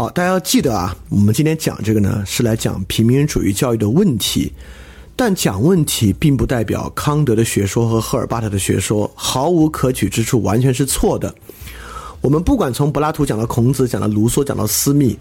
[0.00, 4.50] 好，大家要记得啊，我们今天讲这个呢，是来讲平民主义教育的问题。
[5.14, 11.34] 但讲问题，并不代表康德的学说和赫尔巴特的学说毫无可取之处，完全是错的。
[12.22, 15.18] 我们不管从柏拉图讲到孔子，讲到卢梭，讲到斯密，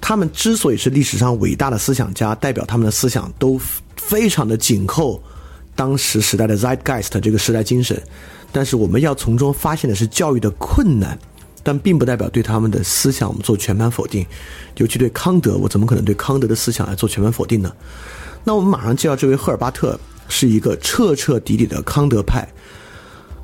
[0.00, 3.60] 他们之所以是历史上伟大的思想家，代表他们的思想都
[3.94, 5.22] 非常的紧扣
[5.76, 8.02] 当时时代的 zeitgeist 这个时代精神。
[8.50, 11.16] 但是我们要从中发现的是教育的困难，
[11.66, 14.24] 但并不代表对他们的思想我们做全盘否定。
[14.76, 17.72] 尤其对康德，我怎么可能对康德的思想来做全盘否定呢？
[18.44, 22.48] 那我们马上介绍这位赫尔巴特，是一个彻彻底底的康德派。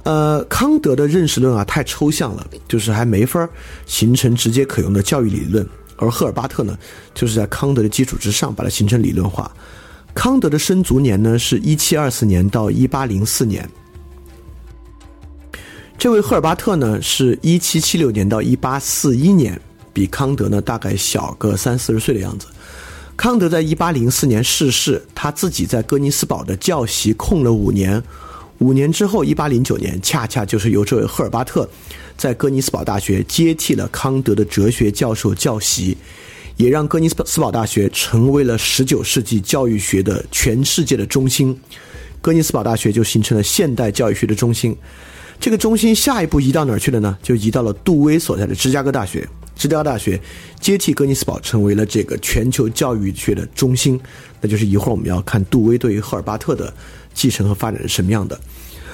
[0.05, 3.49] 呃，康德的认识论啊太抽象了，就是还没法
[3.87, 5.67] 形成直接可用的教育理论。
[5.97, 6.79] 而赫尔巴特呢，
[7.13, 9.51] 就是在康德的基础之上把它形成理论化。
[10.15, 13.69] 康德的生卒年呢是一七二四年到一八零四年。
[16.03, 19.57] 这位赫尔巴特呢是一七七六年到一八四一年，
[19.93, 22.49] 比康德呢大概小个三四十岁的样子。
[23.17, 28.03] 康德在一八零四年逝世，他自己在哥尼斯堡的教席空了五年。
[28.59, 31.71] 五年之后，一八零九年，恰恰就是由这位赫尔巴特
[32.17, 35.97] 在哥尼斯堡大学接替了康德的哲学教授教席，
[36.57, 41.57] 也让哥尼斯堡大学成为了十九世纪教育学的全世界的中心。
[42.21, 44.77] 哥尼斯堡大学就形成了现代教育学的中心。
[45.43, 47.19] 这个中心下一步移到哪儿去了呢？
[47.21, 49.29] 就移到了杜威所在的芝加哥大学。
[49.57, 50.19] 芝加哥大学
[50.61, 54.01] 接替哥尼斯堡，成为了这个全球教育学的中心。
[54.41, 56.73] 那就是一会儿我们要看杜威对于赫尔巴特的
[57.13, 58.41] 继承和发展是什么样的。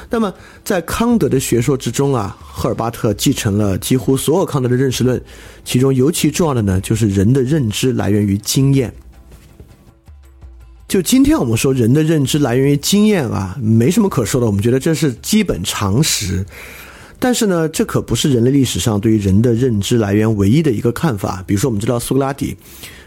[0.09, 0.33] 那么
[0.65, 5.21] 在康德的学说之中啊，赫尔巴特继承了几乎所有康德的认识论，
[5.67, 8.91] 其中尤其重要的呢，就是人的认知来源于经验。
[10.89, 16.43] 就今天我们说人的认知来源于经验啊，没什么可说的，我们觉得这是基本常识。
[17.19, 21.45] 但是呢，这可不是人类历史上对于人的认知来源唯一的一个看法。
[21.47, 22.57] 比如说，我们知道苏格拉底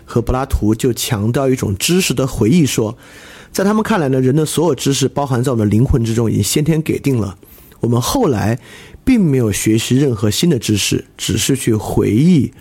[0.06, 2.96] 和柏拉图就强调一种知识的回忆说，
[3.52, 7.36] 在他们看来呢，人的所有知识包含在我们的灵魂之中，已经先天给定了。
[7.80, 8.60] 我们后来
[9.04, 12.52] 并没有学习任何新的知识，只是去回忆。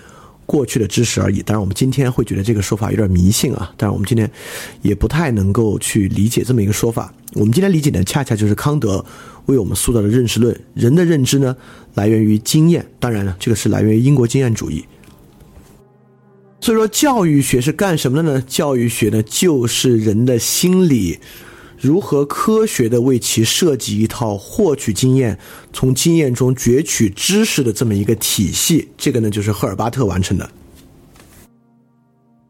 [0.50, 1.40] 过去的知识而已。
[1.42, 3.72] 当然，我们今天会觉得这个说法有点迷信啊。
[3.76, 4.28] 当然，我们今天
[4.82, 7.14] 也不太能够去理解这么一个说法。
[7.34, 9.04] 我们今天理解的恰恰就是康德
[9.46, 11.56] 为我们塑造的认识论：人的认知呢，
[11.94, 12.84] 来源于经验。
[12.98, 14.84] 当然了，这个是来源于英国经验主义。
[16.60, 18.44] 所以说，教育学是干什么的呢？
[18.48, 21.20] 教育学呢，就是人的心理。
[21.80, 25.38] 如何科学的为其设计一套获取经验、
[25.72, 28.88] 从经验中攫取知识的这么一个体系？
[28.98, 30.50] 这个呢，就是赫尔巴特完成的。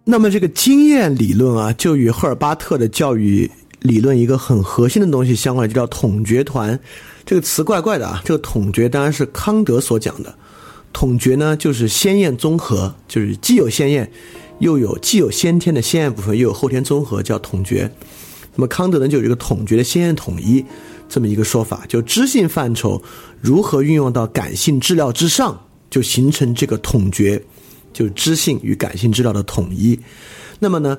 [0.04, 3.48] 那么，这个经验理论啊，就与赫尔巴特的教育
[3.78, 6.78] 理论一个很核心的东西相关，就叫统觉团。
[7.24, 10.34] 这个词怪怪的啊，这个统觉当然是康德所讲的。
[10.92, 14.10] 统觉呢，就是先验综合，就是既有先验，
[14.58, 17.88] 又有既有先天的先验部分，又有后天综合，叫统觉。
[18.60, 20.62] 那么康德呢就有一个统觉的先验统一
[21.08, 23.02] 这么一个说法，就知性范畴
[23.40, 27.42] 如何运用到感性治疗之上，就形成这个统觉，
[27.90, 29.98] 就知性与感性治疗的统一。
[30.58, 30.98] 那么呢，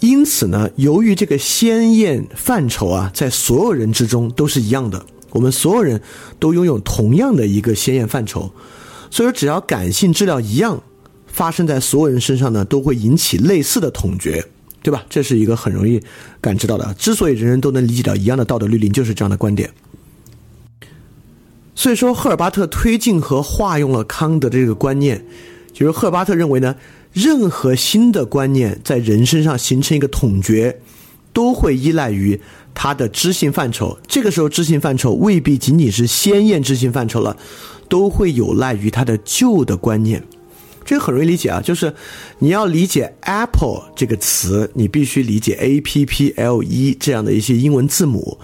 [0.00, 6.02] 因此呢，由于这个先验范畴啊，在所有人之中都是一样的，我们所有人
[6.40, 8.52] 都拥有同样的一个先验范畴，
[9.12, 10.82] 所以说只要感性治疗一样
[11.28, 14.44] 发生在所有人身上呢，都会引起类似的统觉。
[14.86, 15.04] 对吧？
[15.10, 16.00] 这是一个很容易
[16.40, 16.94] 感知到的。
[16.94, 19.68] 之所以人人都能理解到一样的道德律令，就是这样的观点。
[21.74, 25.26] 所以说，赫尔巴特推进和化用了康德的这个观念，
[25.72, 26.76] 就是赫尔巴特认为呢，
[27.12, 30.78] 任何新的观念在人身上形成一个统觉，
[31.32, 32.40] 都会依赖于
[32.72, 33.98] 他的知性范畴。
[34.06, 37.36] 这个时候，知性范畴未必仅仅是先验知性范畴了，
[37.88, 40.22] 都会有赖于他的旧的观念。
[40.86, 41.92] 这很容易理解啊，就是
[42.38, 48.38] 你要理解 Apple 这个词，你必须理解 A P P L E 这样的一些英文字母，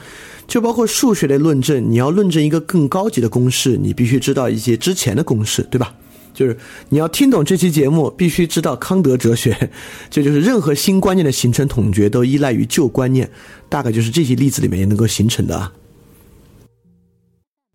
[0.49, 5.95] 就包括数学的论证，你要论证一个更高级的公式，你必须知道一些之前的公式，对吧？
[6.35, 6.57] 就是
[6.89, 9.71] 你要听懂这期节目，必须知道康德哲学。
[10.11, 13.31] 这就是任何新观念的形成统觉都依赖于旧观念，
[13.69, 15.73] 大概就是这些例子里面也能够形成的啊。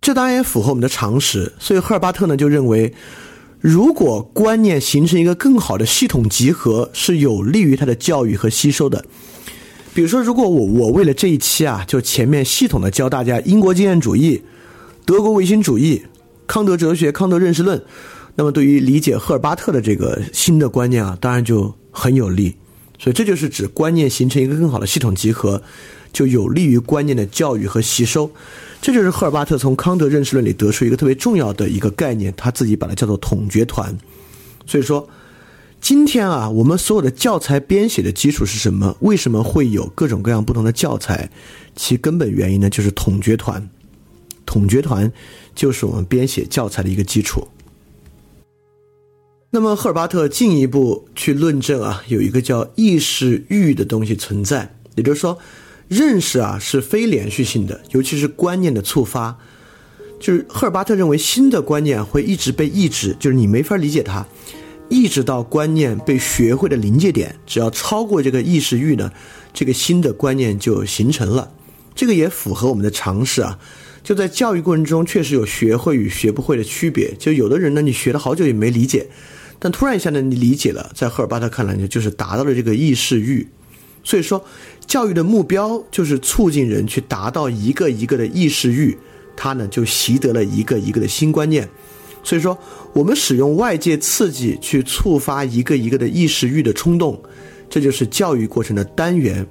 [0.01, 2.93] 这当然也符合我们的常识，所以赫尔巴特呢就认为。
[3.59, 9.03] 如果观念形成一个更好的系统集合，是有利于他的教育和吸收的。
[9.93, 14.43] 比如说，如果我我为了这一期啊，就前面系统的教大家英国经验主义、
[15.05, 16.03] 德国唯心主义、
[16.45, 17.83] 康德哲学、康德认识论，
[18.35, 22.55] 那么对于理解赫尔巴特的这个新的观念啊，当然就很有利。
[22.99, 25.63] 所以这就是指观念形成一个更好的系统集合，
[26.13, 28.29] 就有利于观念的教育和吸收。
[28.81, 33.95] 这就是赫尔巴特从康德认识论里得出一个特别重要的一个概念，他自己把它叫做统觉团。
[34.65, 35.07] 所以说，
[35.81, 38.95] 今天啊，我们所有的教材编写的基础是什么？
[39.01, 41.29] 为什么会有各种各样不同的教材？
[41.75, 43.69] 其根本原因呢，就是统觉团。
[44.45, 45.11] 统觉团
[45.53, 47.45] 就是我们编写教材的一个基础。
[49.49, 55.37] 那么赫尔巴特进一步去论证啊，有一个叫意识域的东西存在，也就是说，
[55.87, 59.37] 认识啊是非连续性的，尤其是观念的触发。
[60.19, 64.25] 就是赫尔巴特认为，新的观念会一直被抑制，就是你没法理解它。
[64.89, 69.11] 一直到观念被学会的临界点，只要超过这个意识域呢，
[69.53, 71.51] 这个新的观念就形成了。
[71.93, 73.59] 这个也符合我们的常识啊。
[74.01, 77.13] 就在教育过程中，确实有学会与学不会的区别。
[77.19, 79.07] 就有的人呢，你学了好久也没理解，
[79.59, 80.89] 但突然一下呢，你理解了。
[80.95, 83.47] 在赫尔巴特看来呢，就是达到了这个意识域。
[84.05, 84.45] 所以说，
[84.87, 88.97] 教育的目标就是促进人去达到一个一个的意识域，
[89.35, 91.67] 他呢就习得了一个一个的新观念。
[92.23, 92.57] 所以说，
[92.93, 97.21] 我们使用外界刺激去触发一个一个的意识域的冲动，
[97.69, 99.45] 这就是教育过程的单元。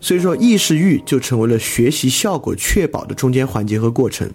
[0.00, 4.30] 所以说，意识域就成为了学习效果确保的中间环节和过程。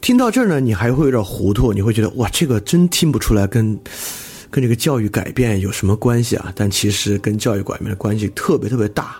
[0.00, 3.78] 听到这儿呢，你还会有点糊涂，你会觉得哇，这个真听不出来跟
[4.54, 6.52] 跟这个教育改变有什么关系啊？
[6.54, 9.16] 但其实跟教育改变的关系特别特别大。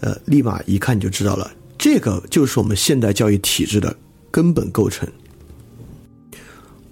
[0.00, 3.96] 呃，立马一看你就知道了，这个就是我们现代教育体制的
[4.30, 5.08] 根本构成。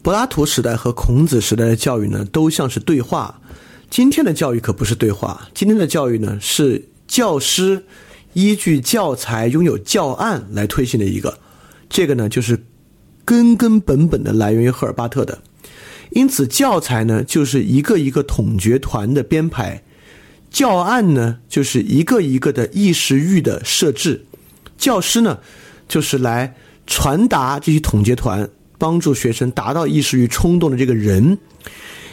[0.01, 3.39] 柏拉图时代和孔子时代的教育呢，都像是对话。
[3.91, 7.85] 今天的教育可不是对话，今天的教育呢，是教师
[8.33, 11.39] 依据教材、拥有教案来推行的一个。
[11.91, 12.59] 这个呢，就是
[13.23, 15.43] 根根本本的来源于赫尔巴特的。
[16.11, 19.83] 因此，教材呢，就是一个一个统觉团的编排；
[20.51, 24.21] 教案呢，就是一个一个的意识域的设置；
[24.77, 25.39] 教师呢，
[25.89, 26.55] 就是来
[26.87, 28.49] 传达这些统觉团。
[28.81, 31.37] 帮助学生达到意识域冲动的这个人，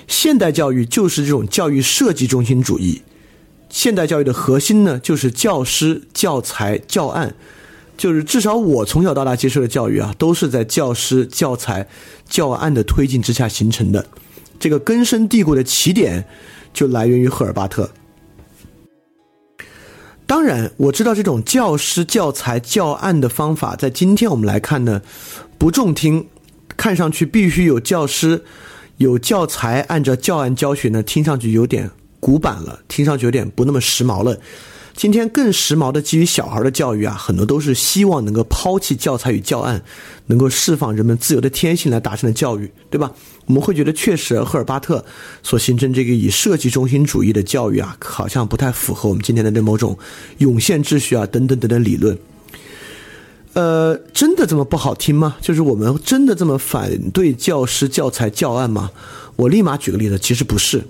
[0.05, 3.01] 现代教育就是这种教育设计中心主义。
[3.69, 7.33] 现代教育的核心呢，就是教师、教材、教案，
[7.97, 11.87] 就是至少我从小到大接受的教育啊，都是在教师、教材、
[12.29, 14.05] 教案的推进之下形成的。
[14.59, 16.23] 这个根深蒂固的起点，
[16.73, 17.89] 就来源于赫尔巴特。
[20.25, 25.01] 当然，我知道这种教师、教材、教案的方法，在今天我们来看呢，
[25.57, 26.27] 不中听。
[26.75, 28.43] 看上去必须有教师、
[28.97, 31.89] 有教材，按照教案教学呢，听上去有点
[32.19, 34.37] 古板了，听上去有点不那么时髦了。
[34.97, 39.79] 今天更时髦的基于小孩的教育啊，很多都是希望能够抛弃教材与教案，
[40.25, 43.11] 能够释放人们自由的天性来达成的教育，对吧？
[43.45, 45.05] 我们会觉得确实赫尔巴特
[45.43, 49.95] 所形成这个以设计中心主义的教育啊，好像不太符合我们今天的这某种
[50.39, 52.17] 涌现秩序啊等等等等理论。
[53.53, 55.37] 呃，真的这么不好听吗？
[55.39, 58.89] 就是我们真的这么反对教师、教材、教案吗？
[59.35, 60.83] 我立马举个例子，其实不是。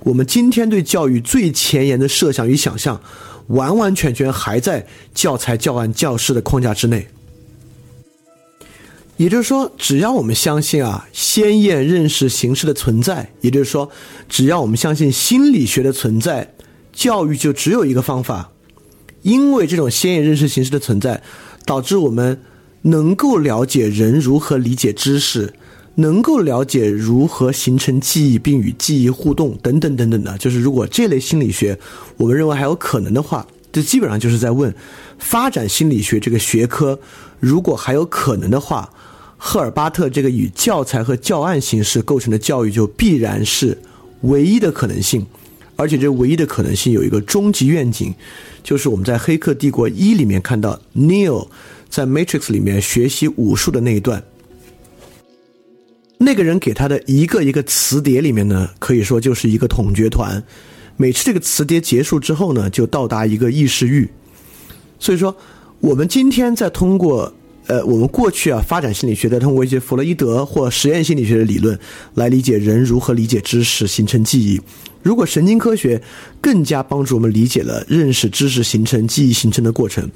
[0.00, 3.00] 我们今天对教育最前沿的设想与想象，
[3.48, 7.08] 完完全全还在教材、教案、教师的框架之内。
[9.16, 13.90] 也就是说，只要我们相信啊，先验认识形式的存在，也就是说，
[14.28, 16.54] 只要我们相信心理学的存在，
[16.92, 18.50] 教育就只有一个方法，
[19.22, 21.22] 因为这种先验认识形式的存在。
[21.64, 22.42] 导致我们
[22.82, 25.54] 能够了解人如何理解知识，
[25.96, 30.36] 能够了解如何形成记忆并与记忆互动等等等等的。
[30.38, 31.78] 就是如果这类心理学
[32.16, 34.74] 我们认为还有可能的话，这基本上就是在问：
[35.18, 36.98] 发展心理学这个学科
[37.40, 38.88] 如果还有可能的话，
[39.36, 43.76] 赫尔巴特这个以教材和教案形式构成的教育就必然是
[44.22, 45.26] 唯一的可能性。
[45.74, 48.14] 而且这唯一的可能性有一个终极愿景，
[48.62, 51.48] 就是我们在《黑客帝国一》里面看到 Neil
[51.88, 54.22] 在 Matrix 里面学习武术的那一段。
[56.22, 60.42] 那个人给他的一个一个磁碟里面呢，可以说就是一个统觉团。
[60.96, 64.08] 每次这个磁碟结束之后呢，就到达一个意识域。
[64.98, 65.36] 所以说，
[65.80, 67.34] 我们今天在通过。
[67.66, 71.78] 呃，我们过去啊，发展心理学的通过一些弗洛伊德或实验心理学的理论
[72.14, 74.60] 来理解人如何理解知识、形成记忆。
[75.02, 76.00] 如果神经科学
[76.40, 80.08] 更加帮助我们理解了认识知识形成记忆形成的过程，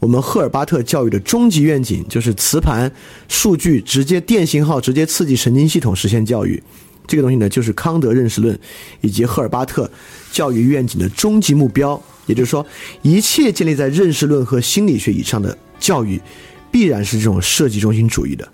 [0.00, 2.90] 我们赫尔巴特教育的终极愿景就是磁盘、
[3.28, 6.62] 数据直接电信号直接刺激神经系统实现教育。
[7.06, 8.58] 这个东西呢，就是康德认识论
[9.02, 9.90] 以及赫尔巴特
[10.32, 12.02] 教育愿景的终极目标。
[12.26, 12.66] 也就是说，
[13.02, 16.18] 一切建立在认识论和心理学以上的教育。
[16.74, 18.48] 必然是这种设计中心主义的，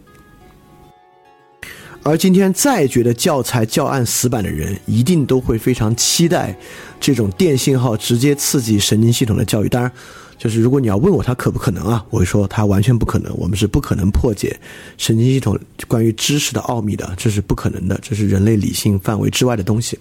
[2.02, 6.54] 而今天再觉得教材教案死板的人，一定都会非常期待
[7.00, 9.70] 这种电信号直接刺激神经系统的教育。
[9.70, 9.90] 当然，
[10.36, 13.34] 就是如果你要问我它可不可能啊，我会说它完全不可能。
[13.38, 14.54] 我们是不可能破解
[14.98, 15.58] 神经系统
[15.88, 19.98] 关于知识的奥秘的，这是不可能的，这是人类理性范围之外的东西。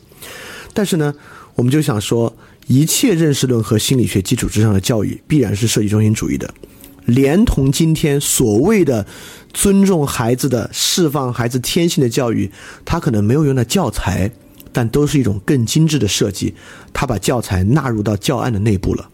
[0.74, 1.16] 但是呢，
[1.56, 2.36] 我们就想说，
[2.68, 6.54] 一切认识论和心理学基础之上的教育，必然是设计中心主义的，
[7.10, 9.06] 连同今天所谓的
[9.54, 12.52] 尊重孩子的、释放孩子天性的教育，
[12.86, 14.32] 它可能没有用到教材，
[14.72, 16.54] 但都是一种更精致的设计，
[16.94, 19.10] 它把教材纳入到教案的内部了。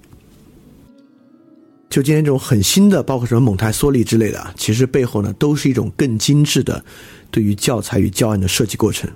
[1.90, 6.84] 就今天这种很新的，包括什么蒙台梭利之类的，其实背后呢都是一种更精致的
[7.32, 9.10] 对于教材与教案的设计过程。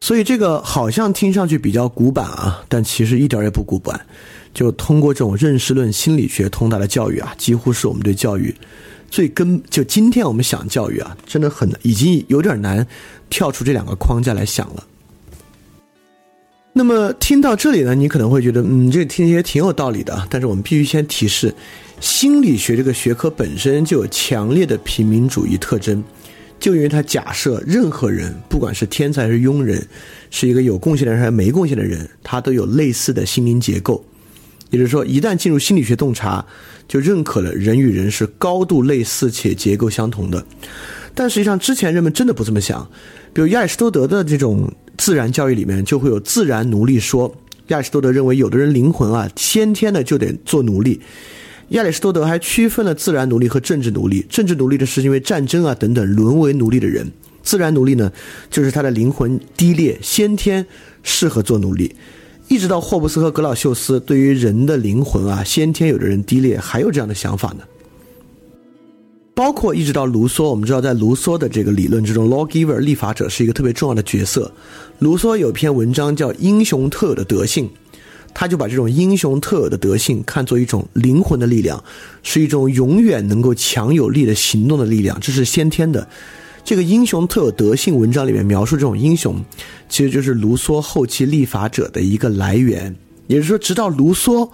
[0.00, 4.06] 所以这个好像听上去比较古板啊，但其实一点也不古板。
[4.52, 8.54] 就通过这种认识论心理学通达的教育啊，几乎是我们对教育
[9.10, 9.62] 最根。
[9.70, 12.86] 就今天我们想教育啊，真的很已经有点难
[13.28, 14.84] 跳出这两个框架来想了。
[16.72, 20.26] 那么听到这里呢，你可能会觉得，嗯，这听起来挺有道理的。
[20.30, 21.52] 但是我们必须先提示，
[22.00, 26.02] 心理学这个学科本身就有强烈的平民主义特征，
[26.60, 29.84] 就因为它假设任何人，不管是天才还是庸人，
[30.30, 34.02] 是一个有贡献的人还是没贡献的人，他都有类似的心灵结构。
[34.70, 36.44] 也就是说，一旦进入心理学洞察，
[36.88, 40.44] 就认可了人与人是高度类似且结构相同的。
[41.14, 42.88] 但实际上，之前人们真的不这么想。
[43.32, 47.34] 比如亚里士多德的这种自然教育里面，就会有自然奴隶说。
[47.68, 51.00] 亚里士多德认为，有的人灵魂啊，先天的就得做奴隶。
[51.70, 54.24] 亚里士多德还区分了自然奴隶和政治奴隶。
[54.28, 57.06] 政治奴隶的是因为战争啊等等沦为奴隶的人；
[57.42, 58.10] 自然奴隶呢，
[58.50, 60.66] 就是他的灵魂低劣，先天
[61.02, 61.94] 适合做奴隶。
[62.50, 67.62] 一直到霍布斯和格老秀斯，对于人的灵魂啊，先天有的人低劣，还有这样的想法呢。
[69.36, 74.50] 包括一直到卢梭，我们知道，在卢梭的这个理论之中，lawgiver 立法者是一个特别重要的角色。
[74.98, 77.66] 卢梭有篇文章叫《英雄特有的德性》，
[78.34, 81.80] 他就把这种英雄特有的德性看作一种灵魂的力量，
[82.24, 86.08] 是一种永远能够强有力的行动的力量，这是先天的。
[86.70, 89.44] 这个英雄特有德性文章里面描述这种英雄，
[89.88, 92.94] 其实就是卢梭后期立法者的一个来源。
[93.26, 94.48] 也就是说，直到卢梭，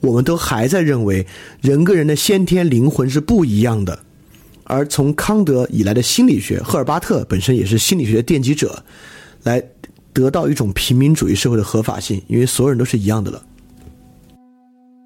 [0.00, 1.26] 我们都还在认为
[1.60, 3.98] 人跟人的先天灵魂是不一样的。
[4.64, 8.82] 而从康德以来的心理学，赫尔巴特本身也是心理学的奠基者，
[9.42, 9.62] 来
[10.14, 13.42] 得到一种平民主义社会的合法性，因为所有人都是一样的了。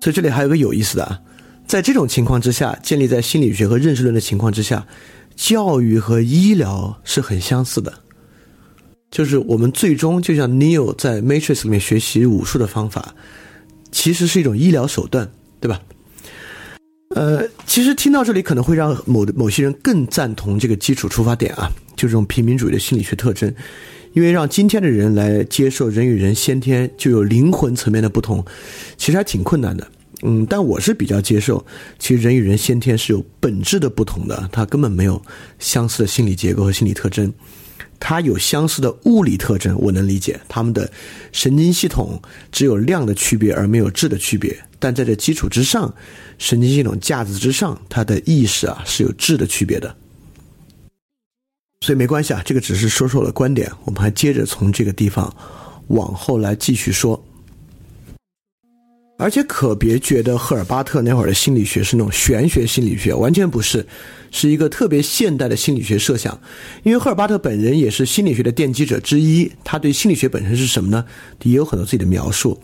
[0.01, 1.19] 所以这里还有个有意思的啊，
[1.67, 4.87] 在这种情况之下，建立在心理学和认识论的情况之下，
[5.37, 7.93] 教育和医疗是很相似的，
[9.11, 13.15] 就是我们最终就像 Neo 在 Matrix 里面学习武术的方法，
[13.91, 15.81] 其实是一种医疗手段，对吧？
[17.15, 23.55] 呃，其实听到这里可能会让某某些人更赞同这个基础出发点啊，就这种平民主义的心理学特征，
[24.15, 28.43] 因为让今天的人来接受人与人先天就有灵魂层面的不同，
[28.97, 29.87] 其实还挺困难的。
[30.23, 31.65] 嗯，但我是比较接受，
[31.99, 35.21] 其实人与人先天是有本质的不同的，它根本没有
[35.59, 37.33] 相似的心理结构和心理特征。
[37.99, 40.91] 它有相似的物理特征，我能理解，他们的
[41.31, 45.93] 神经系统只有量的区别而没有质的区别，但在这基础之上，
[46.37, 49.95] 神经系统架子之上，它的意识啊是有质的区别的，
[51.81, 55.33] 所以没关系啊，这个只是说说我的观点，我们还接着从这个地方
[55.89, 57.25] 往后来继续说。
[59.19, 63.87] 而且可别觉得赫尔巴特那会儿的心理学是那种玄学心理学，完全不是，
[64.33, 66.37] 是一个特别现代的心理学设想。
[66.83, 71.05] 因为赫尔巴特本人也是心理学的奠基者之一，他对心理学本身是什么呢？
[71.43, 72.59] 也有很多自己的描述。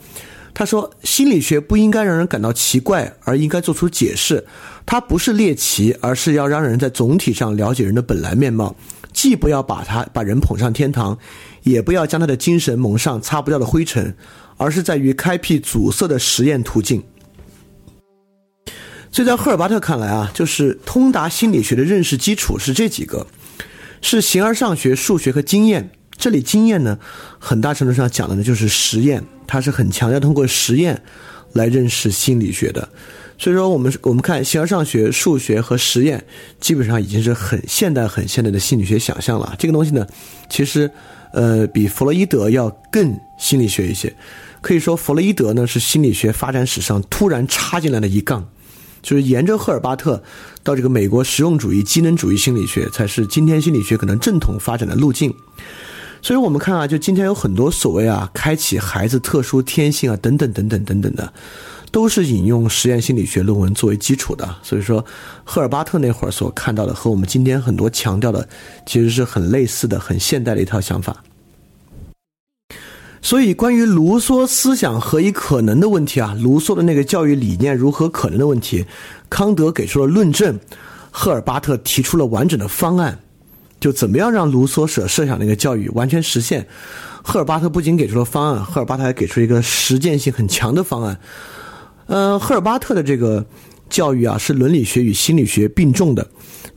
[0.53, 4.45] 他说，心理学不应该让人感到奇怪，而应该做出解释。
[4.85, 8.75] 它不是猎奇，而是要让人在总体上了解人的本来面貌。
[9.13, 11.17] 既不要把他把人捧上天堂，
[11.63, 14.13] 也不要将他的精神蒙上擦不掉的灰尘。
[14.59, 17.03] 而是在于开辟阻塞的实验途径。
[19.11, 23.27] 所以在赫尔巴特看来啊，就是通达心理学的认识基础是这几个：
[24.03, 25.91] 是形而上学、数学和经验。
[26.19, 26.99] 这里经验呢，
[27.39, 31.01] 很大程度上讲的呢就是实验，它是很强调通过实验
[31.55, 32.87] 来认识心理学的。
[33.39, 36.23] 所以说，我们我们看形而上学、数学和实验，
[36.61, 39.55] 基本上已经是很现代、很现代的心理学想象了。
[39.59, 40.05] 这个东西呢，
[40.51, 40.91] 其实
[41.33, 44.13] 呃比弗洛伊德要更心理学一些。
[44.61, 48.49] 可以说，弗洛伊德呢是心理学发展史上突然插进来的一杠，
[49.03, 50.23] 就是沿着赫尔巴特
[50.63, 55.33] 到这个美国实用主义、机能主义心理学，才是今天心理学可能正统发展的路径。
[56.21, 61.33] 所以我们看啊，就今天有很多所谓啊，开启孩子特殊天性啊，等等等等等等的，
[61.93, 64.57] 都是引用实验心理学论文作为基础的。
[64.65, 65.05] 所以说，
[65.45, 68.49] 赫尔巴特那会儿所看到的，和我们今天很多强调的，
[68.85, 71.23] 其实是很类似的、很现代的一套想法。
[73.21, 78.85] 所以，关于卢梭思想何以可能的问题啊，卢梭的那个教育理念如何可能的问题，
[79.29, 80.59] 康德给出了论证，
[81.11, 83.19] 赫尔巴特提出了完整的方案，
[83.81, 86.67] 就怎么样让卢梭所设想那个教育完全实现。
[87.23, 91.19] 赫尔巴特不仅给出了方案，赫尔巴特还给出一个实践性很强的方案。
[92.07, 93.45] 呃，赫尔巴特的这个
[93.91, 96.27] 教育啊，是伦理学与心理学并重的。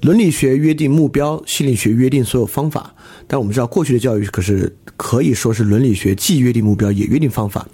[0.02, 2.94] 伦理学约定目标，心理学约定所有方法。
[3.28, 7.67] 但我们知道，过去的教育可是可以说是伦理学既约定目标也约定方法。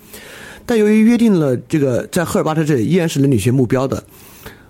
[0.66, 4.02] 但由于约定了这个，在赫尔巴特这里依然是伦理学目标的。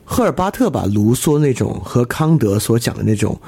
[0.04, 3.40] 赫尔巴特把卢梭那种和康德所讲的那种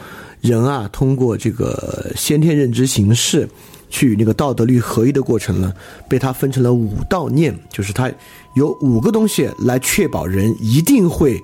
[0.41, 3.49] 人啊，通过这个先天认知形式
[3.89, 5.73] 去那个道德律合一的过程呢，
[6.07, 8.11] 被他分成了五道念，就是他
[8.55, 11.41] 有五个东西来确保人一定会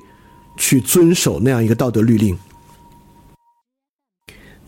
[0.57, 2.37] 去遵守那样一个道德律令。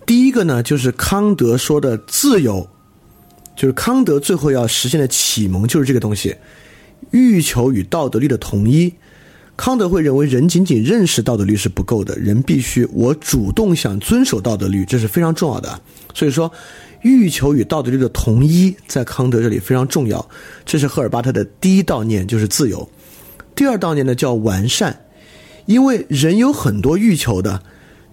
[0.05, 2.65] 第一个呢，就是康德说的自由，
[3.57, 6.35] 就是康德最后要实现的启蒙，就是这个东西，
[7.09, 8.93] 欲求与道德律的统一。
[9.57, 15.81] 康德会认为，人仅仅认识道德律是不够的，人必须我主动想遵守道德律，这是非常重要的。
[16.13, 16.51] 所以说，
[17.01, 20.23] 欲求与道德律的统一，在康德这里非常重要。
[20.63, 22.87] 这是赫尔巴特的第一道念，就是自由。
[23.55, 25.05] 第二道念呢，叫完善，
[25.65, 27.63] 因为人有很多欲求的。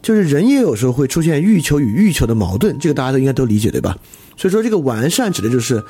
[0.00, 3.96] 就是人也有时候会出现欲求与欲求的矛盾，这个大家都应该都理解，对吧？
[4.36, 5.82] 所以说，这个完善指的就是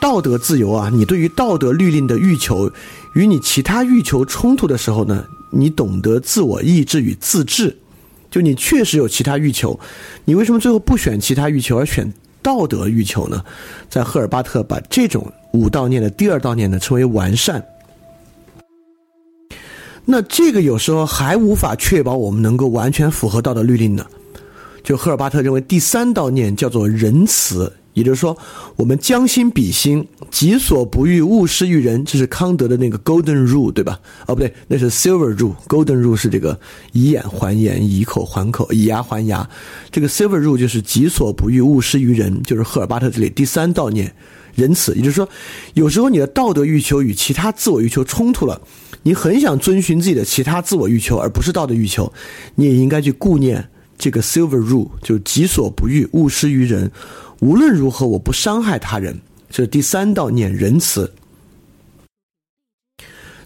[0.00, 0.90] 道德自由啊。
[0.92, 2.70] 你对于道德律令的欲求
[3.14, 7.76] 与你其他欲求冲突的时候呢，你懂得自我意志与自治。
[8.30, 9.78] 就你确实有其他欲求，
[10.24, 12.12] 你为什么最后不选其他欲求而选
[12.42, 13.42] 道德欲求呢？
[13.88, 17.64] 在赫尔巴特把这种五道念的第二道念呢称为完善。
[20.04, 24.04] 那这个有时候还无法确保我们能够完全符合道德律令呢。
[24.84, 28.36] 就赫尔巴特认为，第三道念叫做仁慈，也就是说，
[28.76, 32.04] 我们将心比心，己所不欲，勿施于人。
[32.04, 33.98] 这是康德的那个 Golden Rule，对吧？
[34.26, 35.54] 哦，不对，那是 Silver Rule。
[35.66, 36.60] Golden Rule 是这个
[36.92, 39.48] 以眼还眼，以口还口，以牙还牙。
[39.90, 44.14] 这个 Silver Rule 就是己所不欲，勿施于人，就是赫尔巴特这里第三道念
[44.54, 44.94] 仁慈。
[44.94, 45.26] 也就是说，
[45.72, 48.60] 有时候你的道德欲求与其他自我欲求冲突了。
[49.04, 52.12] 你很想遵循自己的其他自我欲求，而不是道德欲求，
[52.56, 56.90] 你也应该去顾念这个 silver rule，就是己所不欲，勿施于人。
[57.40, 59.20] 无论如何，我不伤害他人，
[59.50, 61.12] 这是第三道念仁慈。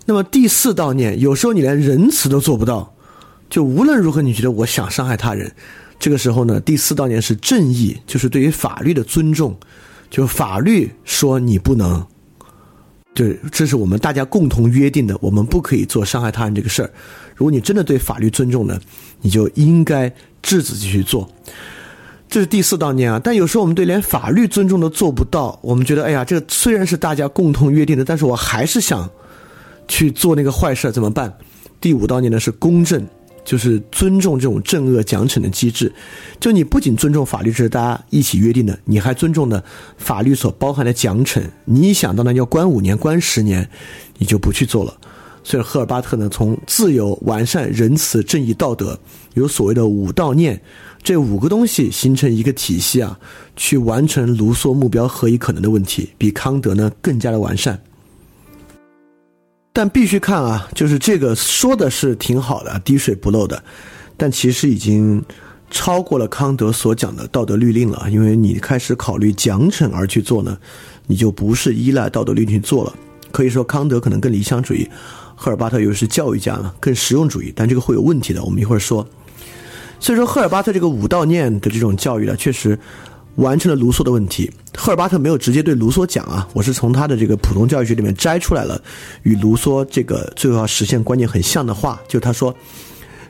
[0.07, 2.95] 那么第四道念，有时候你连仁慈都做不到，
[3.49, 5.53] 就无论如何，你觉得我想伤害他人，
[5.99, 9.57] 这个时候呢，第四道念是正义，就是对于法律的尊重，
[10.09, 12.05] 就法律说你不能。
[13.13, 16.91] 对，这是我们大家共同约定的，我们不可以做伤害他人这个事儿。
[17.35, 18.81] 如果你真的对法律尊重呢，
[19.21, 20.09] 你就应该
[20.41, 21.29] 制止继续做。
[22.31, 23.21] 这是第四道念啊。
[23.23, 29.11] 但有时候我们对连法律尊重都做不到，我们觉得，哎呀，这个虽然是大家共同约定的，但是我还是想
[29.89, 31.37] 去做那个坏事，怎么办？
[31.81, 33.07] 第五道念呢是公正。
[33.43, 35.91] 就是尊重这种正恶奖惩的机制，
[36.39, 39.65] 就你不仅尊重法律，这是大家一起约定的，你还尊重的
[39.97, 41.43] 法律所包含的奖惩。
[41.65, 43.69] 你一想到呢要关五年、关十年，
[44.19, 44.95] 你就不去做了。
[45.43, 48.99] 所以赫尔巴特呢，从自由、完善、仁慈、正义、道德，
[49.35, 50.61] 有所谓的五道念，
[51.03, 53.19] 这五个东西形成一个体系啊，
[53.57, 57.81] 去完成卢梭目标何以可能的问题，比康德呢更加的完善。
[59.73, 63.63] 但必须看啊，就是这个说的是挺好的，滴水不漏的，
[64.17, 65.25] 但其实已经
[65.71, 68.07] 超过了康德所讲的道德律令了。
[68.11, 70.59] 因为你开始考虑奖惩而去做呢，
[71.07, 72.93] 你就不是依赖道德律令去做了。
[73.31, 74.91] 可以说，康德可能更理想主义，
[75.43, 77.51] 赫尔巴特又是教育家嘛，更实用主义。
[77.57, 79.09] 但这个会有问题的，我们一会儿说。
[79.99, 82.79] 所以说，赫尔巴特这个五道念的这种教育呢，确实。
[83.37, 88.83] 完成了卢梭的问题，赫尔巴特没有直接对卢梭讲啊，我是从他的这个普通教育学里面摘出来了，
[89.23, 92.55] 与卢梭这个最后要实现观念很像的话，就他说，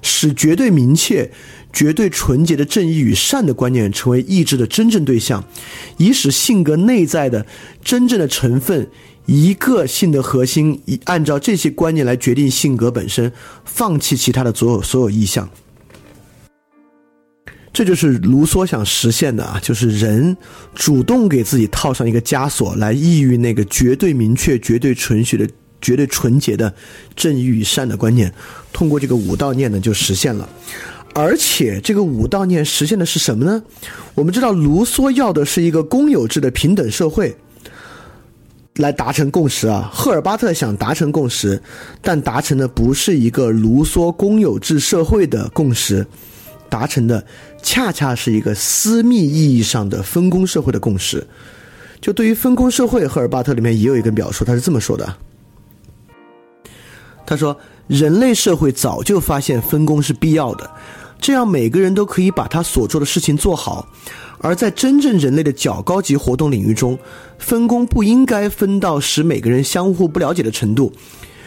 [0.03, 1.31] 使绝对明确、
[1.71, 5.45] 绝对纯洁的正义与善的观念成为意志的真正对象，
[5.99, 7.47] 以使性格内在的
[7.85, 8.89] 真正的成分，
[9.33, 13.31] 一个性的核心，以按照这些观念来决定性格本身，
[13.65, 15.49] 放弃其他的所有所有意向。
[17.73, 20.37] 这就是卢梭想实现的啊，就是人
[20.75, 25.49] 主动给自己套上一个枷锁，来抑郁那个绝对明确、绝对纯血的、
[25.81, 26.75] 绝对纯洁的
[27.15, 28.35] 正义与善的观念，
[28.73, 30.49] 通过这个五道念呢就实现了。
[31.15, 33.63] 而且这个五道念实现的是什么呢？
[34.17, 37.37] 我们知道卢梭要的是一个公有制的平等社会，
[38.77, 39.91] 来达成共识啊。
[39.93, 41.61] 赫尔巴特想达成共识，
[42.01, 46.07] 但达成的不是一个卢梭公有制社会的共识。
[46.69, 47.27] 达成的
[47.61, 51.27] 恰恰是一个私密意义上的分工社会的共识，
[52.01, 55.17] 就对于分工社会，赫尔巴特里面也有一个表述，他是这么说的：
[57.27, 60.71] 他说，人类社会早就发现分工是必要的，
[61.21, 63.89] 这样每个人都可以把他所做的事情做好。
[64.39, 66.99] 而在真正人类的较高级活动领域中，
[67.39, 70.93] 分工不应该分到使每个人相互不了解的程度。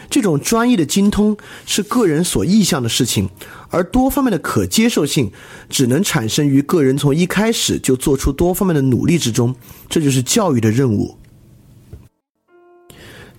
[0.08, 3.28] 这种专业的精通是个人所意向的事情，
[3.68, 5.32] 而多方面的可接受性
[5.68, 9.52] 只能产生于个人从一开始就做出多方面的努力之中。
[9.88, 11.16] 这就是教育的任务。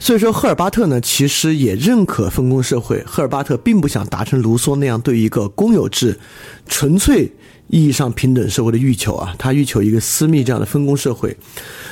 [0.06, 3.04] 所以说，赫尔巴特呢，其实也认可分工社会。
[3.08, 6.20] 赫尔巴特并不想达成卢梭那样对一个公有制、
[6.68, 7.32] 纯粹。
[7.70, 11.36] 意义上平等社会的欲求啊，他欲求一个私密这样的分工社会，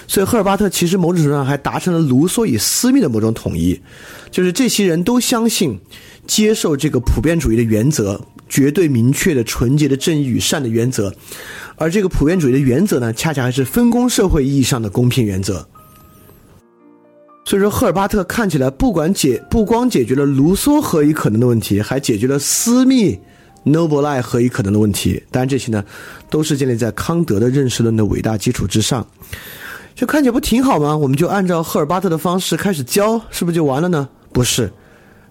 [0.08, 3.82] 所以赫尔巴特其实某种程度上还达成了卢梭与私密的某种统一，
[4.30, 5.80] 就是这些人都相信
[6.28, 11.12] 接受这个普遍主义的原则，绝对明确的纯洁的正义与善的原则，
[11.76, 15.68] 而这个普遍主义的原则呢，恰恰还是分工社会意义上的公平原则。
[17.46, 23.20] 所以说，赫尔巴特看起来不管解不光解决了卢梭何以可能的问题，还解决了私密。
[23.66, 25.24] Noble lie 何以可能的问题？
[25.32, 25.84] 当然，这些呢，
[26.30, 29.06] 都是建立在康德的认识论的伟大基础之上。
[29.96, 30.98] 就看起来不挺好吗？
[30.98, 34.10] 我们就按照赫尔巴特的方式开始教，是不是就完了呢？
[34.34, 34.72] 不是，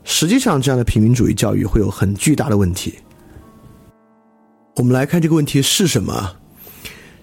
[0.04, 2.94] 实际上这样的平民主义教育会有很巨大的问题。
[4.76, 6.30] 我们来看这个问题是什么？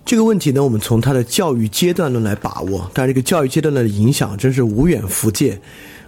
[0.06, 2.90] 这个问题呢，我们从他的教育阶段论来把握。
[2.94, 5.60] 但这个教育阶段论的影响真是无远弗届。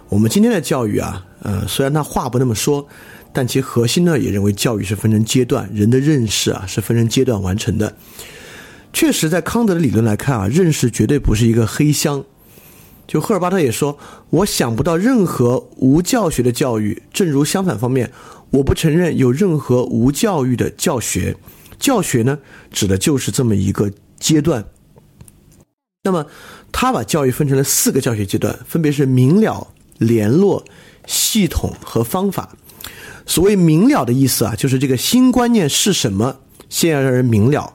[0.08, 2.86] 我们今天的教育啊，呃，虽然他话不那么说。
[3.34, 7.94] 但其核心呢，也认为教育是分成阶段，人的认识啊是分成阶段完成的。
[8.92, 12.22] 确实，在康德的理论来看啊，认识绝对不是一个黑箱。
[13.08, 13.96] 就赫尔巴特也说，
[14.28, 17.02] 我想不到任何无教学的教育。
[17.10, 18.12] 正如相反方面，
[18.50, 21.34] 我不承认有任何无教育的教学。
[21.82, 22.38] 教学呢，
[22.70, 23.90] 指的就是这么一个
[24.20, 24.64] 阶段。
[26.04, 26.24] 那么，
[26.70, 29.66] 他把教育分成了四个教学阶段，分别是明了、
[29.98, 30.64] 联络、
[31.06, 32.56] 系统和方法。
[33.26, 37.74] 所谓明了的意思啊，就是这个新观念是什么，先要让人明了。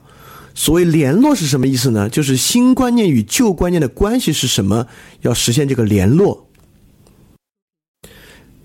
[0.54, 2.08] 所谓联络是什么意思呢？
[2.08, 4.86] 就是新观念与旧观念的关系是什么，
[5.20, 6.47] 要实现这个联络。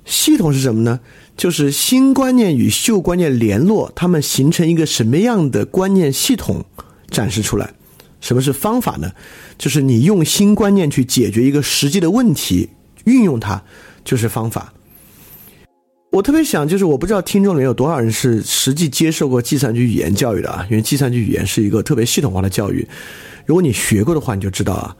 [0.06, 1.00] 系统是什么呢？
[1.36, 6.63] 就是新观念与旧观念联络，它们形成一个什么样的观念系统
[7.10, 7.74] 展示出来。
[8.22, 9.12] 什么是方法呢？
[9.58, 12.70] 就是你用新观念去解决一个实际的问题，
[13.06, 13.62] 运用它
[14.06, 14.74] 就是方法。
[16.12, 20.66] 我特别想，就是我不知道听众里面有多少人是实际接受过计算机语言教育的啊？
[20.70, 22.88] 因为计算机语言是一个特别系统化的教育。
[23.46, 24.96] 如果你学过的话，你就知道啊，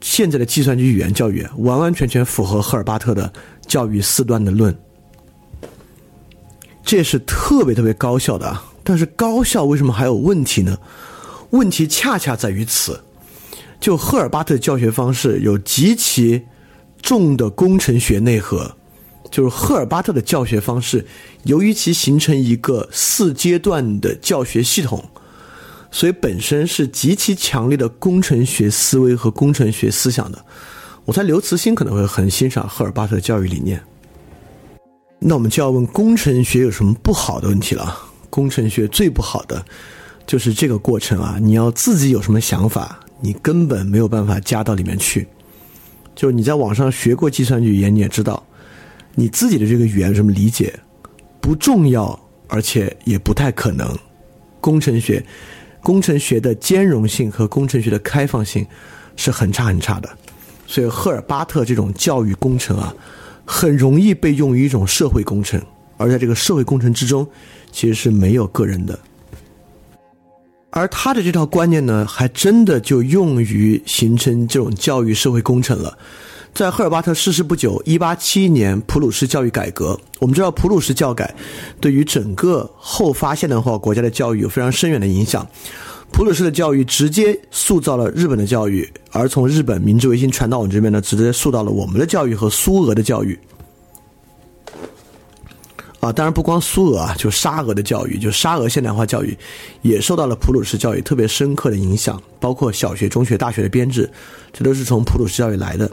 [0.00, 3.32] 现在的计算机语言教育完完全全符合赫尔巴特的
[3.66, 4.76] 教育四段的论，
[6.84, 8.64] 这是特别特别高效的啊。
[8.82, 10.78] 但是高效为什么还有问题呢？
[11.50, 12.98] 问题恰恰在于此，
[13.80, 16.42] 就赫尔巴特的教学方式有极其
[17.02, 18.74] 重的工程学内核。
[19.30, 21.04] 就是赫尔巴特的教学方式，
[21.42, 25.04] 由于其形成一个四阶段的教学系统，
[25.90, 30.44] 所以本身是极其强烈的工程学思维和工程学思想的。
[31.04, 33.82] 我猜刘慈欣可能会很欣赏赫尔巴特的教育理念。
[35.18, 37.96] 那我们就要问工程学有什么不好的问题了？
[38.30, 39.64] 工程学最不好的
[40.26, 41.38] 就是这个过程啊！
[41.40, 45.26] 你要自己有什么想法，你根本没有办法加到里面去。
[46.14, 48.44] 就你在网上学过计算语言，你也知道。
[49.14, 50.78] 你自己的这个语言什么理解
[51.40, 53.98] 不重要，而且也不太可能。
[54.60, 55.24] 工程学，
[55.82, 58.66] 工程学的兼容性和工程学的开放性
[59.16, 60.08] 是很差很差的。
[60.66, 62.94] 所以赫尔巴特这种教育工程啊，
[63.44, 65.60] 很容易被用于一种社会工程，
[65.96, 67.26] 而在这个社会工程之中，
[67.72, 68.98] 其实是没有个人的。
[70.70, 75.96] 而他的这套观念呢，还真的就用于形成这种教育社会工程了。
[76.54, 79.98] 在赫尔巴特逝世不久，一八七一年，普鲁士教育改革。
[80.18, 81.32] 我们知道，普鲁士教改
[81.80, 85.46] 对于整个后发现代化国家的教育有非常深远的影响。
[86.10, 93.38] 普鲁士的教育直接塑造了日本的教育，而从日本明治维新传到我们这边呢，直接塑造了我们的教育和苏俄的教育。
[96.00, 99.36] 啊，当然不光苏俄啊，就沙俄的教育，就沙俄现代化教育，
[99.82, 104.10] 也受到了普鲁士教育特别深刻的影响，包括小学、中学、大学的编制，
[104.52, 105.90] 这都是从普鲁士教育来的。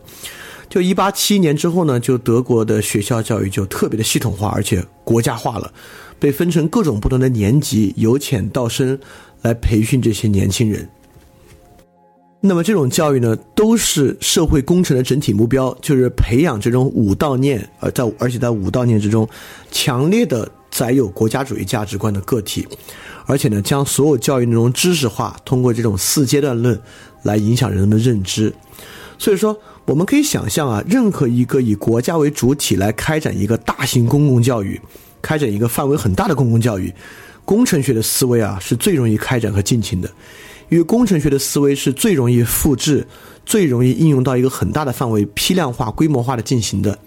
[0.76, 5.72] 就一八七一年之后呢，就德国的学校教育就特别的系统化，而且国家化了，
[6.20, 9.00] 被分成各种不同的年级，由浅到深
[9.42, 10.86] 来培训这些年轻人。
[12.42, 19.26] 那么这种教育呢，都是社会工程的整体目标，就是培养这种武道念，呃，在而且在武道念之中，
[19.72, 22.68] 强烈的载有国家主义价值观的个体，
[23.26, 26.78] 而且呢，将所有教育内容知识化，通过这种四阶段论
[27.24, 28.54] 来影响人们的认知。
[29.18, 34.82] 所以说，我们可以想象啊，任何一个以国家为主体来开展一个大型公共教育，
[35.21, 36.91] 开展一个范围很大的公共教育，
[37.45, 40.10] 工程学的思维啊是最容易开展和进行的，
[40.69, 43.06] 因为工程学的思维是最容易复制、
[43.45, 46.98] 最容易应用到一个很大的范围、批量化、规模化的进行的。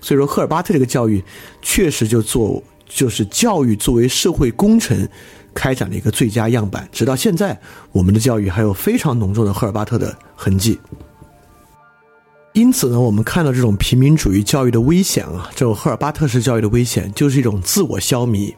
[0.00, 1.22] 所以说，赫尔巴特这个教育
[1.60, 5.06] 确实就做就是教育作为社会工程
[5.52, 6.88] 开展的一个最佳样板。
[6.90, 7.60] 直到现在，
[7.92, 10.78] 我们的教育还有非常浓重的赫尔巴特的痕迹。
[12.54, 18.54] 因此呢，我们看到这种平民主义教育的危险啊，这种赫尔巴特式教育的危险，就是一种自我消弭。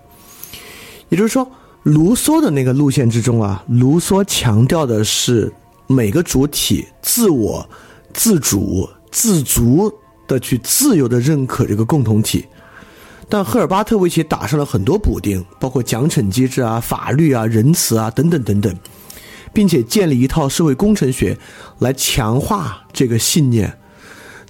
[1.11, 1.49] 也就是说，
[1.85, 5.53] 卢梭的那个路线之中啊，卢梭强调的是
[5.87, 7.65] 每个主体自我、
[8.13, 9.93] 自主、自足
[10.27, 12.45] 的去自由的认可这个共同体，
[13.29, 18.77] 但赫尔巴特为其打上了很多补丁，包括奖惩机制啊、法律啊、仁慈啊等等等等，
[19.53, 21.39] 并且建立一套社会工程学
[21.79, 23.73] 来强化这个信念。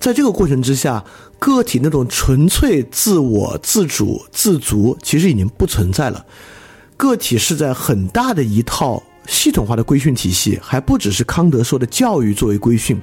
[0.04, 1.02] 在这个过程之下，
[1.38, 6.22] 个体那种纯粹自我、自主、自足，其实已经不存在了。
[6.94, 13.00] 个体是在很大的一套系统化的规训体系，还不只是康德说的教育作为规训，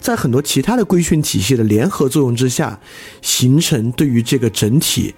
[0.00, 2.80] 在很多其他的规训体系的联合作用之下，
[3.20, 5.14] 形成对于这个整体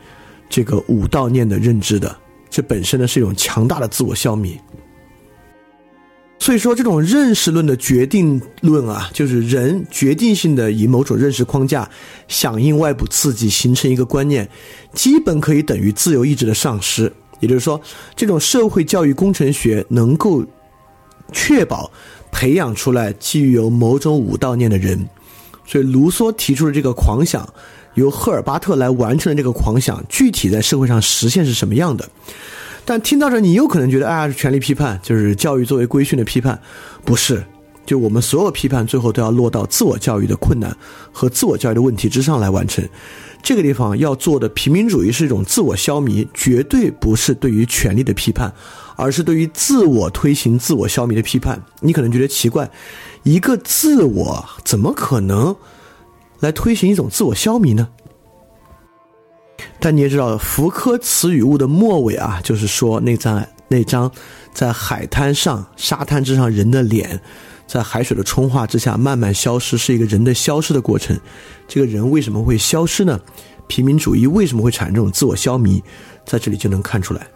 [0.50, 2.12] 这个五道念的认知的。
[2.50, 4.58] 这本身呢是一种强大的自我消弭。
[6.38, 11.88] 所以说，这种认识论的决定论啊，就是人决定性的以某种认识框架
[12.28, 14.46] 响应外部刺激，形成一个观念，
[14.92, 17.10] 基本可以等于自由意志的丧失。
[17.40, 17.80] 也就是说，
[18.14, 20.44] 这种社会教育工程学能够
[21.32, 21.90] 确保
[22.30, 25.08] 培养出来基于有某种五道念的人。
[25.66, 27.48] 所以，卢梭提出的这个狂想，
[27.94, 32.06] 由赫尔巴特来完成的这个狂想，具体在社会上实现是什么样的？
[32.84, 36.60] 但听到这，你有可能觉得，哎，是权力批判，就是教育作为规训的批判，
[37.04, 37.42] 不是？
[37.86, 40.74] 就我们所有批判，最后都要落到自我教育的困难
[41.12, 42.82] 和自我教育的问题之上来完成。
[43.42, 48.50] 这个地方要做的平民主义是一种自我消弭，绝对不是对于权力的批判，
[48.96, 51.62] 而是对于自我推行、自我消弭的批判。
[51.80, 52.70] 你可能觉得奇怪，
[53.22, 55.54] 一个自我怎么可能
[56.40, 57.88] 来推行一种自我消弭呢？
[59.78, 64.10] 但你也知道，福柯词语物的末尾啊，就是说那张那张
[64.52, 67.20] 在海滩上沙滩之上人的脸，
[67.66, 71.18] 在海水的冲化之下慢慢消失，是一个人的消失的过程。
[71.68, 73.20] 这个人为什么会消失呢？
[73.66, 75.82] 平民主义为什么会产生这种自我消弭？
[76.24, 77.26] 在这里就能看出来，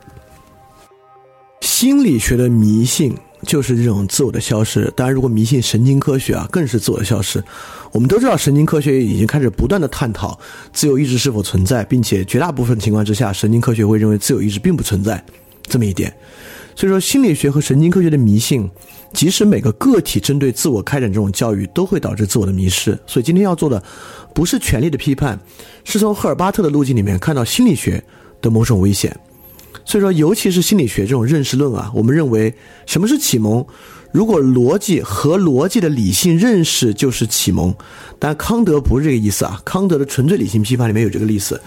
[1.60, 3.16] 心理学的迷信。
[3.42, 4.92] 就是这种自我的消失。
[4.96, 7.42] 当然，如果迷信神经科学啊，更是自我的消失。
[7.92, 10.38] 我们都知道，神经科学已经开始不断的探讨
[10.72, 15.24] 自由意志是否存在，并且绝大部分情况之下，神经科学会认为自由意志并不存在
[15.62, 16.12] 这么一点。
[16.74, 18.70] 所以说，心理学和神经科学的迷信，
[19.12, 22.96] 即使每个个体针对自我开展这种教育，都会导致自我的迷失。
[23.06, 23.82] 所以，今天要做的
[24.32, 25.38] 不是权力的批判，
[25.84, 28.02] 是从赫尔巴特的路径里面看到心理学
[28.40, 29.18] 的某种危险。
[29.88, 32.52] 所以说，尤其是心理学这种认识论啊，我们认为
[32.84, 33.66] 什么是启蒙？
[34.12, 37.74] 如果逻辑和逻辑的理性认识就是启蒙，
[38.18, 39.58] 但康德不是这个意思啊。
[39.64, 41.58] 康德的纯粹理性批判里面有这个意思，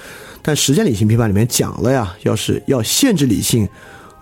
[0.43, 3.67] 但实践理性批判里面讲了呀，要是要限制理性，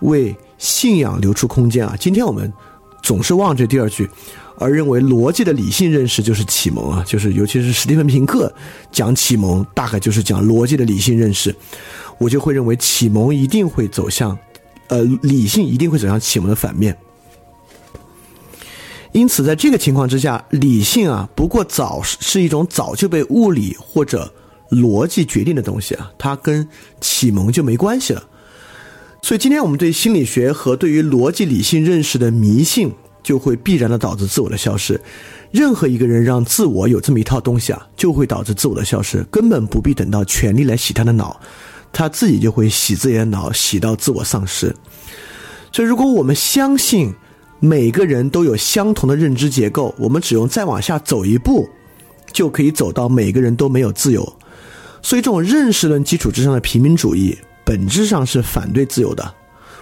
[0.00, 1.94] 为信仰留出空间啊。
[2.00, 2.50] 今天我们
[3.02, 4.08] 总是忘这第二句，
[4.56, 8.50] 而认为逻辑的理性认识就是启蒙啊，就是尤其是史蒂芬平克
[8.90, 11.54] 讲启蒙，大概就是讲逻辑的理性认识。
[12.20, 14.36] 我就会认为启蒙一定会走向，
[14.88, 16.94] 呃，理性一定会走向启蒙的反面。
[19.12, 24.30] 因此，在这个情况之下，理性啊，不过早是一种早就被物理或者
[24.68, 26.68] 逻辑决定的东西啊，它跟
[27.00, 28.22] 启蒙就没关系了。
[29.22, 35.00] 所以，今天我们对心理学和对于逻辑理性认识的迷信，就会必然的导致自我的消失。
[35.50, 41.40] 任何一个人让自我有这么一套东西啊，就会导致自我的消失，根本不必等到权力来洗他的脑。
[41.92, 44.74] 他自己就会洗自己的脑，洗到自我丧失。
[45.72, 47.12] 所以，如果我们相信
[47.58, 51.68] 每个人都有相同的认知结构，我们只用再往下走一步，
[52.32, 54.22] 就可以走到每个人都没有自由。
[55.02, 59.34] 所以，这种认识论基础之上的平民主义，本质上是反对自由的。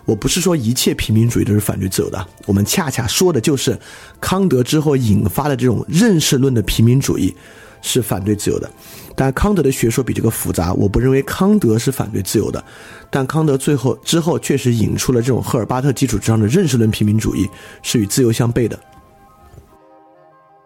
[0.04, 3.78] 我不是说一切平民主义都是反对自由的，我们恰恰说的就是
[4.20, 7.34] 康德之后引发的这种认识论的平民主义
[7.82, 8.70] 是反对自由的。
[9.14, 12.64] 但康德的学说比这个复杂，我不认为康德是反对自由的，
[13.10, 17.48] 但康德最后之后确实引出了这种赫尔巴特基础之上的认识论平民主义
[17.82, 18.78] 是与自由相悖的。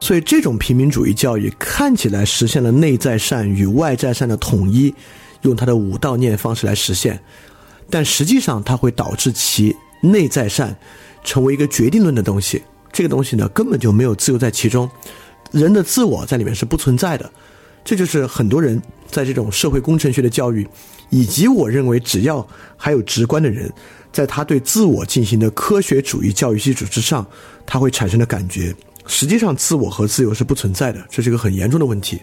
[0.00, 4.92] 所以这种平民主义教育看起来实现了内在善与外在善的统一，
[5.42, 7.18] 用他的五道念方式来实现，
[7.88, 10.76] 但实际上它会导致其内在善
[11.22, 12.60] 成为一个决定论的东西，
[12.92, 14.90] 这个东西呢根本就没有自由在其中，
[15.52, 17.30] 人的自我在里面是不存在的。
[17.84, 20.66] 这就是很多人在这种社会工程学的教育，
[21.10, 23.72] 以及我认为只要还有直观的人，
[24.12, 27.26] 在他对自我进行的科学主义教育基础之上，
[27.66, 28.74] 他会产生的感觉。
[29.06, 32.20] 实际上，自我和自由是不存在的，这是一个很严重的问题。